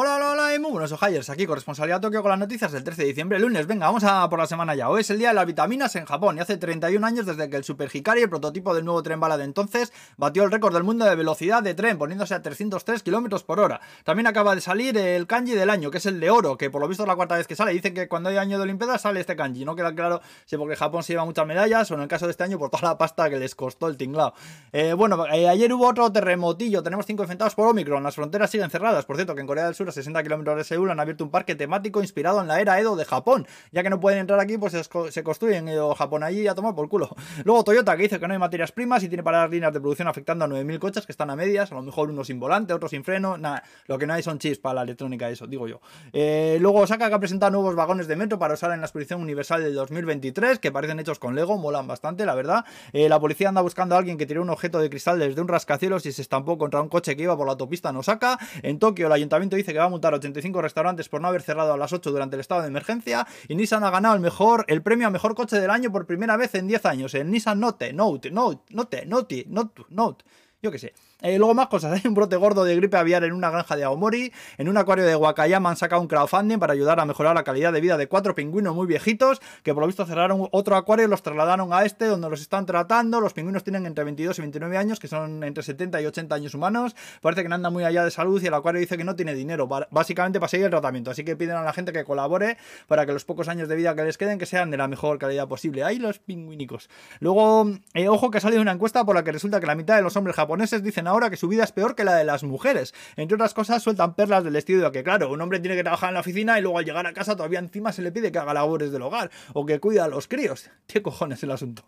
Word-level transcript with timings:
Hola, 0.00 0.14
hola, 0.14 0.30
hola, 0.30 0.47
muy 0.60 0.72
buenos 0.72 0.90
ojayers, 0.92 1.30
aquí 1.30 1.46
corresponsalía 1.46 2.00
Tokio 2.00 2.22
con 2.22 2.30
las 2.30 2.38
noticias 2.38 2.72
del 2.72 2.82
13 2.82 3.02
de 3.02 3.08
diciembre, 3.08 3.38
lunes, 3.38 3.66
venga, 3.66 3.86
vamos 3.86 4.02
a 4.04 4.28
por 4.28 4.38
la 4.38 4.46
semana 4.46 4.74
ya, 4.74 4.88
hoy 4.88 5.02
es 5.02 5.10
el 5.10 5.18
día 5.18 5.28
de 5.28 5.34
las 5.34 5.46
vitaminas 5.46 5.94
en 5.96 6.04
Japón 6.04 6.36
y 6.36 6.40
hace 6.40 6.56
31 6.56 7.06
años 7.06 7.26
desde 7.26 7.48
que 7.48 7.56
el 7.56 7.64
Super 7.64 7.88
Hikari, 7.92 8.22
el 8.22 8.28
prototipo 8.28 8.74
del 8.74 8.84
nuevo 8.84 9.02
tren 9.02 9.20
bala 9.20 9.36
de 9.36 9.44
entonces, 9.44 9.92
batió 10.16 10.44
el 10.44 10.50
récord 10.50 10.74
del 10.74 10.84
mundo 10.84 11.04
de 11.04 11.14
velocidad 11.14 11.62
de 11.62 11.74
tren, 11.74 11.98
poniéndose 11.98 12.34
a 12.34 12.42
303 12.42 13.02
km 13.02 13.42
por 13.44 13.60
hora. 13.60 13.80
También 14.04 14.26
acaba 14.26 14.54
de 14.54 14.60
salir 14.60 14.96
el 14.96 15.26
kanji 15.26 15.52
del 15.52 15.70
año, 15.70 15.90
que 15.90 15.98
es 15.98 16.06
el 16.06 16.18
de 16.18 16.30
oro, 16.30 16.56
que 16.56 16.70
por 16.70 16.80
lo 16.80 16.88
visto 16.88 17.04
es 17.04 17.08
la 17.08 17.16
cuarta 17.16 17.36
vez 17.36 17.46
que 17.46 17.54
sale, 17.54 17.72
dicen 17.72 17.94
que 17.94 18.08
cuando 18.08 18.30
hay 18.30 18.38
año 18.38 18.56
de 18.58 18.64
Olimpiadas 18.64 19.02
sale 19.02 19.20
este 19.20 19.36
kanji, 19.36 19.64
no 19.64 19.76
queda 19.76 19.94
claro 19.94 20.20
si 20.44 20.56
porque 20.56 20.76
Japón 20.76 21.02
se 21.02 21.12
lleva 21.12 21.24
muchas 21.24 21.46
medallas 21.46 21.90
o 21.90 21.94
en 21.94 22.00
el 22.00 22.08
caso 22.08 22.26
de 22.26 22.32
este 22.32 22.44
año 22.44 22.58
por 22.58 22.70
toda 22.70 22.88
la 22.88 22.98
pasta 22.98 23.30
que 23.30 23.38
les 23.38 23.54
costó 23.54 23.86
el 23.86 23.96
tinglao. 23.96 24.34
Eh, 24.72 24.92
bueno, 24.94 25.26
eh, 25.26 25.48
ayer 25.48 25.72
hubo 25.72 25.86
otro 25.86 26.10
terremotillo, 26.10 26.82
tenemos 26.82 27.06
5 27.06 27.22
infectados 27.22 27.54
por 27.54 27.68
Omicron, 27.68 28.02
las 28.02 28.14
fronteras 28.14 28.50
siguen 28.50 28.70
cerradas, 28.70 29.04
por 29.04 29.16
cierto 29.16 29.34
que 29.34 29.40
en 29.40 29.46
Corea 29.46 29.66
del 29.66 29.74
Sur 29.74 29.88
a 29.88 29.92
60 29.92 30.22
km 30.48 30.64
Seúl 30.64 30.90
han 30.90 31.00
abierto 31.00 31.24
un 31.24 31.30
parque 31.30 31.54
temático 31.54 32.00
inspirado 32.00 32.40
en 32.40 32.48
la 32.48 32.60
era 32.60 32.80
Edo 32.80 32.96
de 32.96 33.04
Japón. 33.04 33.46
Ya 33.72 33.82
que 33.82 33.90
no 33.90 34.00
pueden 34.00 34.20
entrar 34.20 34.40
aquí, 34.40 34.58
pues 34.58 34.74
se 35.10 35.22
construyen 35.22 35.68
Edo 35.68 35.94
Japón 35.94 36.22
allí 36.22 36.46
a 36.46 36.54
tomar 36.54 36.74
por 36.74 36.88
culo. 36.88 37.14
Luego 37.44 37.64
Toyota, 37.64 37.96
que 37.96 38.04
dice 38.04 38.20
que 38.20 38.26
no 38.26 38.32
hay 38.32 38.38
materias 38.38 38.72
primas 38.72 39.02
y 39.02 39.08
tiene 39.08 39.22
paradas 39.22 39.50
líneas 39.50 39.72
de 39.72 39.80
producción 39.80 40.08
afectando 40.08 40.44
a 40.44 40.48
9.000 40.48 40.78
coches 40.78 41.06
que 41.06 41.12
están 41.12 41.30
a 41.30 41.36
medias, 41.36 41.72
a 41.72 41.74
lo 41.74 41.82
mejor 41.82 42.10
uno 42.10 42.24
sin 42.24 42.40
volante, 42.40 42.72
otro 42.72 42.88
sin 42.88 43.04
freno, 43.04 43.38
nada, 43.38 43.62
lo 43.86 43.98
que 43.98 44.06
no 44.06 44.14
hay 44.14 44.22
son 44.22 44.38
chips 44.38 44.58
para 44.58 44.74
la 44.76 44.82
electrónica, 44.82 45.28
eso, 45.28 45.46
digo 45.46 45.68
yo. 45.68 45.80
Eh, 46.12 46.58
luego 46.60 46.86
saca 46.86 47.08
que 47.08 47.14
ha 47.14 47.18
presentado 47.18 47.52
nuevos 47.52 47.74
vagones 47.74 48.08
de 48.08 48.16
metro 48.16 48.38
para 48.38 48.54
usar 48.54 48.72
en 48.72 48.80
la 48.80 48.86
exposición 48.86 49.20
universal 49.20 49.62
del 49.62 49.74
2023, 49.74 50.58
que 50.58 50.72
parecen 50.72 51.00
hechos 51.00 51.18
con 51.18 51.34
Lego, 51.34 51.58
molan 51.58 51.86
bastante, 51.86 52.24
la 52.26 52.34
verdad. 52.34 52.64
Eh, 52.92 53.08
la 53.08 53.20
policía 53.20 53.48
anda 53.48 53.60
buscando 53.60 53.94
a 53.94 53.98
alguien 53.98 54.18
que 54.18 54.26
tiró 54.26 54.42
un 54.42 54.50
objeto 54.50 54.78
de 54.78 54.90
cristal 54.90 55.18
desde 55.18 55.40
un 55.40 55.48
rascacielos 55.48 56.06
y 56.06 56.12
se 56.12 56.22
estampó 56.22 56.58
contra 56.58 56.80
un 56.80 56.88
coche 56.88 57.16
que 57.16 57.22
iba 57.22 57.36
por 57.36 57.46
la 57.46 57.52
autopista 57.52 57.92
no 57.92 58.02
saca. 58.02 58.38
En 58.62 58.78
Tokio, 58.78 59.06
el 59.06 59.12
ayuntamiento 59.12 59.56
dice 59.56 59.72
que 59.72 59.78
va 59.78 59.84
a 59.84 59.88
multar 59.88 60.14
85 60.28 60.62
restaurantes 60.62 61.08
por 61.08 61.20
no 61.20 61.28
haber 61.28 61.42
cerrado 61.42 61.72
a 61.72 61.76
las 61.76 61.92
8 61.92 62.10
durante 62.10 62.36
el 62.36 62.40
estado 62.40 62.62
de 62.62 62.68
emergencia 62.68 63.26
y 63.48 63.54
Nissan 63.54 63.84
ha 63.84 63.90
ganado 63.90 64.14
el 64.14 64.20
mejor 64.20 64.64
el 64.68 64.82
premio 64.82 65.06
a 65.06 65.10
mejor 65.10 65.34
coche 65.34 65.60
del 65.60 65.70
año 65.70 65.90
por 65.90 66.06
primera 66.06 66.36
vez 66.36 66.54
en 66.54 66.68
10 66.68 66.86
años, 66.86 67.14
el 67.14 67.30
Nissan 67.30 67.60
Note, 67.60 67.92
Note, 67.92 68.30
Note, 68.30 68.62
Note, 68.70 69.06
Note, 69.06 69.44
Note, 69.48 69.82
Note 69.88 70.24
yo 70.60 70.72
qué 70.72 70.78
sé. 70.78 70.92
Eh, 71.22 71.38
luego 71.38 71.54
más 71.54 71.68
cosas, 71.68 71.92
hay 72.04 72.08
un 72.08 72.14
brote 72.14 72.36
gordo 72.36 72.64
de 72.64 72.74
gripe 72.74 72.96
aviar 72.96 73.24
en 73.24 73.32
una 73.32 73.50
granja 73.50 73.76
de 73.76 73.84
Aomori, 73.84 74.32
en 74.56 74.68
un 74.68 74.76
acuario 74.76 75.04
de 75.04 75.14
Wakayama 75.14 75.70
han 75.70 75.76
sacado 75.76 76.02
un 76.02 76.08
crowdfunding 76.08 76.58
para 76.58 76.72
ayudar 76.72 76.98
a 76.98 77.04
mejorar 77.04 77.34
la 77.34 77.44
calidad 77.44 77.72
de 77.72 77.80
vida 77.80 77.96
de 77.96 78.08
cuatro 78.08 78.34
pingüinos 78.34 78.74
muy 78.74 78.86
viejitos, 78.86 79.40
que 79.62 79.72
por 79.72 79.82
lo 79.82 79.86
visto 79.86 80.04
cerraron 80.04 80.48
otro 80.50 80.76
acuario 80.76 81.06
y 81.06 81.08
los 81.08 81.22
trasladaron 81.22 81.72
a 81.72 81.84
este, 81.84 82.06
donde 82.06 82.28
los 82.28 82.40
están 82.40 82.66
tratando, 82.66 83.20
los 83.20 83.34
pingüinos 83.34 83.62
tienen 83.62 83.86
entre 83.86 84.04
22 84.04 84.38
y 84.38 84.42
29 84.42 84.76
años, 84.76 84.98
que 84.98 85.06
son 85.06 85.44
entre 85.44 85.62
70 85.62 86.00
y 86.02 86.06
80 86.06 86.34
años 86.34 86.54
humanos, 86.54 86.96
parece 87.20 87.42
que 87.42 87.48
no 87.48 87.54
andan 87.54 87.72
muy 87.72 87.84
allá 87.84 88.04
de 88.04 88.10
salud 88.10 88.42
y 88.42 88.46
el 88.46 88.54
acuario 88.54 88.80
dice 88.80 88.96
que 88.96 89.04
no 89.04 89.14
tiene 89.14 89.34
dinero, 89.34 89.68
básicamente 89.90 90.40
para 90.40 90.48
seguir 90.48 90.66
el 90.66 90.70
tratamiento, 90.70 91.10
así 91.10 91.24
que 91.24 91.36
piden 91.36 91.56
a 91.56 91.62
la 91.62 91.72
gente 91.72 91.92
que 91.92 92.04
colabore 92.04 92.56
para 92.88 93.06
que 93.06 93.12
los 93.12 93.24
pocos 93.24 93.48
años 93.48 93.68
de 93.68 93.76
vida 93.76 93.94
que 93.94 94.02
les 94.02 94.18
queden 94.18 94.38
que 94.38 94.46
sean 94.46 94.70
de 94.70 94.76
la 94.76 94.88
mejor 94.88 95.18
calidad 95.18 95.46
posible. 95.46 95.84
Ahí 95.84 95.98
los 95.98 96.18
pingüinicos. 96.18 96.88
Luego, 97.20 97.66
eh, 97.94 98.08
ojo 98.08 98.30
que 98.30 98.38
ha 98.38 98.40
salido 98.40 98.62
una 98.62 98.72
encuesta 98.72 99.04
por 99.04 99.14
la 99.14 99.22
que 99.22 99.32
resulta 99.32 99.60
que 99.60 99.66
la 99.66 99.74
mitad 99.74 99.96
de 99.96 100.02
los 100.02 100.16
hombres 100.16 100.36
japoneses 100.36 100.47
dicen 100.82 101.06
ahora 101.06 101.30
que 101.30 101.36
su 101.36 101.48
vida 101.48 101.64
es 101.64 101.72
peor 101.72 101.94
que 101.94 102.04
la 102.04 102.14
de 102.14 102.24
las 102.24 102.44
mujeres. 102.44 102.94
Entre 103.16 103.34
otras 103.34 103.54
cosas, 103.54 103.82
sueltan 103.82 104.14
perlas 104.14 104.44
del 104.44 104.56
estilo 104.56 104.82
de 104.84 104.92
que, 104.92 105.04
claro, 105.04 105.30
un 105.30 105.40
hombre 105.40 105.60
tiene 105.60 105.76
que 105.76 105.82
trabajar 105.82 106.10
en 106.10 106.14
la 106.14 106.20
oficina 106.20 106.58
y 106.58 106.62
luego 106.62 106.78
al 106.78 106.84
llegar 106.84 107.06
a 107.06 107.12
casa 107.12 107.36
todavía 107.36 107.58
encima 107.58 107.92
se 107.92 108.02
le 108.02 108.12
pide 108.12 108.32
que 108.32 108.38
haga 108.38 108.54
labores 108.54 108.90
del 108.92 109.02
hogar 109.02 109.30
o 109.52 109.66
que 109.66 109.80
cuida 109.80 110.04
a 110.04 110.08
los 110.08 110.28
críos. 110.28 110.70
¿Qué 110.86 111.02
cojones 111.02 111.42
el 111.42 111.50
asunto? 111.50 111.84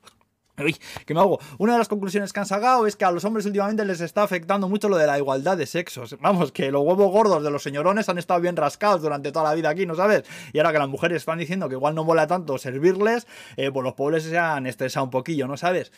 Uy, 0.59 0.77
¿qué 1.07 1.15
me 1.15 1.21
hago? 1.21 1.39
Una 1.59 1.73
de 1.73 1.79
las 1.79 1.89
conclusiones 1.89 2.33
que 2.33 2.41
han 2.41 2.47
sacado 2.47 2.87
es 2.87 2.97
que 2.97 3.05
a 3.05 3.11
los 3.11 3.25
hombres 3.25 3.47
últimamente 3.47 3.85
les 3.85 4.01
está 4.01 4.23
afectando 4.23 4.69
mucho 4.69 4.89
lo 4.89 4.99
de 4.99 5.07
la 5.07 5.19
igualdad 5.19 5.57
de 5.57 5.67
sexos. 5.67 6.17
Vamos, 6.21 6.53
que 6.53 6.71
los 6.71 6.83
huevos 6.83 7.11
gordos 7.11 7.43
de 7.43 7.51
los 7.51 7.63
señorones 7.63 8.09
han 8.09 8.19
estado 8.19 8.41
bien 8.41 8.57
rascados 8.57 9.01
durante 9.01 9.33
toda 9.33 9.47
la 9.47 9.55
vida 9.55 9.71
aquí, 9.71 9.87
¿no 9.87 9.95
sabes? 9.95 10.25
Y 10.53 10.59
ahora 10.59 10.73
que 10.73 10.79
las 10.79 10.89
mujeres 10.89 11.19
están 11.19 11.39
diciendo 11.39 11.69
que 11.69 11.77
igual 11.77 11.95
no 11.95 12.05
mola 12.05 12.27
tanto 12.27 12.59
servirles, 12.59 13.27
eh, 13.57 13.71
pues 13.73 13.85
los 13.85 13.95
pobres 13.95 14.25
se 14.25 14.37
han 14.37 14.67
estresado 14.67 15.05
un 15.05 15.11
poquillo, 15.11 15.47
¿no 15.47 15.57
sabes? 15.57 15.93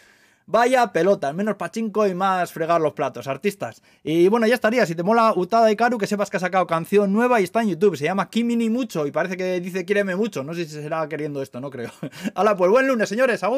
Vaya 0.47 0.93
pelota, 0.93 1.33
menos 1.33 1.57
pachinko 1.57 2.07
y 2.07 2.15
más 2.15 2.53
fregar 2.53 2.81
los 2.81 2.93
platos, 2.93 3.27
artistas. 3.27 3.83
Y 4.03 4.29
bueno, 4.29 4.47
ya 4.47 4.55
estaría. 4.55 4.85
Si 4.87 4.95
te 4.95 5.03
mola 5.03 5.33
Utada 5.37 5.71
y 5.71 5.77
Karu, 5.77 5.99
que 5.99 6.07
sepas 6.07 6.31
que 6.31 6.37
ha 6.37 6.41
sacado 6.41 6.67
canción 6.67 7.13
nueva 7.13 7.41
y 7.41 7.45
está 7.45 7.63
en 7.63 7.71
YouTube. 7.71 7.97
Se 7.97 8.05
llama 8.05 8.29
Kimini 8.29 8.71
Mucho 8.71 9.07
y 9.07 9.11
parece 9.11 9.37
que 9.37 9.61
dice 9.61 9.85
quiéreme 9.85 10.17
mucho. 10.17 10.43
No 10.43 10.55
sé 10.55 10.65
si 10.65 10.73
será 10.73 11.09
queriendo 11.09 11.43
esto, 11.43 11.61
no 11.61 11.71
creo. 11.71 11.91
Hala, 12.35 12.57
pues 12.57 12.71
buen 12.71 12.87
lunes, 12.87 13.09
señores. 13.09 13.43